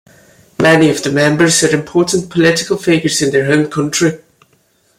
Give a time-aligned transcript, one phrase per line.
[0.59, 4.19] Many of the members are important political figures in their home country.